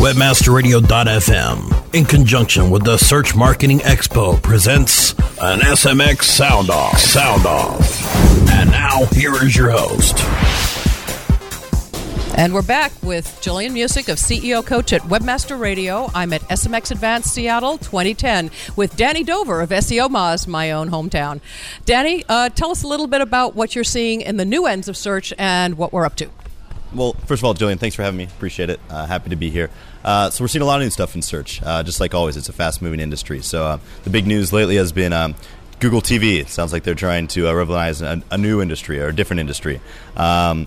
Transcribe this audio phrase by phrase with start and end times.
[0.00, 6.98] Webmasterradio.fm, in conjunction with the Search Marketing Expo, presents an SMX Sound Off.
[6.98, 8.48] Sound Off.
[8.48, 10.24] And now, here is your host.
[12.38, 16.10] And we're back with Jillian Muessig of CEO Coach at Webmaster Radio.
[16.14, 21.42] I'm at SMX Advanced Seattle 2010 with Danny Dover of SEO Moz, my own hometown.
[21.84, 24.88] Danny, uh, tell us a little bit about what you're seeing in the new ends
[24.88, 26.30] of search and what we're up to.
[26.92, 28.24] Well, first of all, Jillian, thanks for having me.
[28.24, 28.80] Appreciate it.
[28.88, 29.70] Uh, happy to be here.
[30.04, 31.62] Uh, so we're seeing a lot of new stuff in search.
[31.62, 33.42] Uh, just like always, it's a fast-moving industry.
[33.42, 35.36] So uh, the big news lately has been um,
[35.78, 36.40] Google TV.
[36.40, 39.40] It sounds like they're trying to uh, revolutionize a, a, new industry or a different
[39.40, 39.80] industry.
[40.16, 40.66] Um,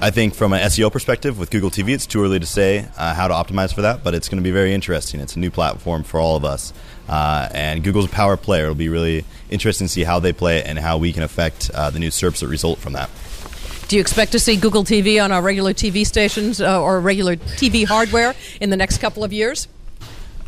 [0.00, 3.14] I think from an SEO perspective with Google TV, it's too early to say uh,
[3.14, 5.20] how to optimize for that, but it's going to be very interesting.
[5.20, 6.72] It's a new platform for all of us.
[7.08, 8.64] Uh, and Google's a power player.
[8.64, 11.70] It'll be really interesting to see how they play it and how we can affect
[11.72, 13.08] uh, the new SERPs that result from that.
[13.94, 17.36] Do you expect to see Google TV on our regular TV stations uh, or regular
[17.36, 19.68] TV hardware in the next couple of years?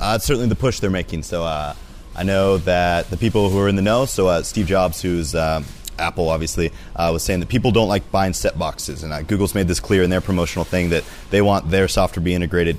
[0.00, 1.22] Uh, certainly the push they're making.
[1.22, 1.76] So uh,
[2.16, 5.32] I know that the people who are in the know, so uh, Steve Jobs, who's
[5.32, 5.62] uh,
[5.96, 9.68] Apple, obviously, uh, was saying that people don't like buying set boxes, and Google's made
[9.68, 12.76] this clear in their promotional thing that they want their software to be integrated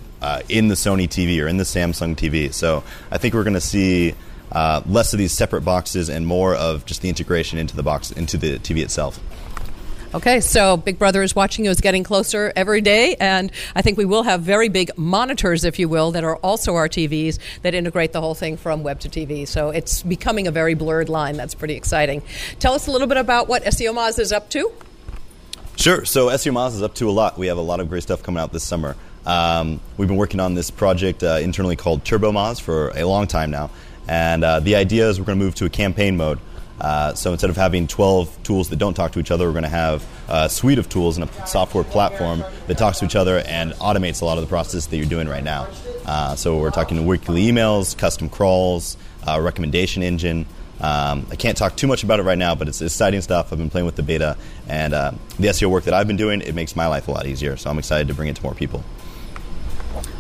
[0.50, 2.54] in the Sony TV or in the Samsung TV.
[2.54, 4.16] So I think we're going to see.
[4.52, 8.36] less of these separate boxes and more of just the integration into the box into
[8.38, 9.22] the TV itself.
[10.14, 13.98] Okay, so Big Brother is watching you is getting closer every day, and I think
[13.98, 17.74] we will have very big monitors, if you will, that are also our TVs that
[17.74, 19.46] integrate the whole thing from web to TV.
[19.46, 21.36] So it's becoming a very blurred line.
[21.36, 22.24] That's pretty exciting.
[22.60, 24.72] Tell us a little bit about what SEO Moz is up to.
[25.76, 26.06] Sure.
[26.06, 27.38] So SEO Moz is up to a lot.
[27.38, 28.96] We have a lot of great stuff coming out this summer.
[29.26, 33.28] Um, we've been working on this project uh, internally called Turbo Moz for a long
[33.28, 33.72] time now,
[34.08, 36.40] and uh, the idea is we're going to move to a campaign mode.
[36.80, 39.64] Uh, so instead of having 12 tools that don't talk to each other, we're going
[39.64, 43.40] to have a suite of tools and a software platform that talks to each other
[43.40, 45.68] and automates a lot of the process that you're doing right now.
[46.06, 48.98] Uh, so we're talking weekly emails, custom crawls,
[49.28, 50.46] uh, recommendation engine.
[50.80, 53.52] Um, I can't talk too much about it right now, but it's exciting stuff.
[53.52, 54.38] I've been playing with the beta,
[54.68, 57.26] and uh, the SEO work that I've been doing, it makes my life a lot
[57.26, 57.58] easier.
[57.58, 58.84] So I'm excited to bring it to more people.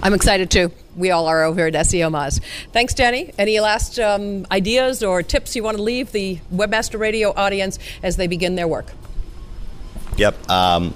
[0.01, 0.71] I'm excited too.
[0.95, 2.41] We all are over at SEO Moz.
[2.71, 3.33] Thanks, Danny.
[3.37, 8.17] Any last um, ideas or tips you want to leave the Webmaster Radio audience as
[8.17, 8.87] they begin their work?
[10.17, 10.49] Yep.
[10.49, 10.93] Um,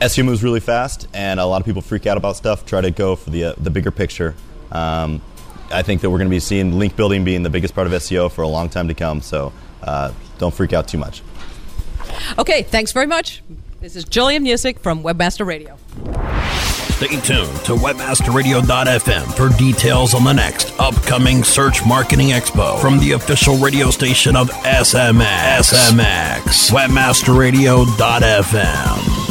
[0.00, 2.66] SEO moves really fast, and a lot of people freak out about stuff.
[2.66, 4.34] Try to go for the uh, the bigger picture.
[4.70, 5.20] Um,
[5.70, 7.92] I think that we're going to be seeing link building being the biggest part of
[7.94, 9.20] SEO for a long time to come.
[9.20, 9.52] So
[9.82, 11.22] uh, don't freak out too much.
[12.38, 12.62] Okay.
[12.62, 13.42] Thanks very much.
[13.80, 15.76] This is Jillian Muessig from Webmaster Radio.
[17.02, 23.10] Stay tuned to webmasterradio.fm for details on the next upcoming Search Marketing Expo from the
[23.10, 25.72] official radio station of SMX.
[25.72, 26.70] SMX.
[26.70, 29.21] Webmasterradio.fm.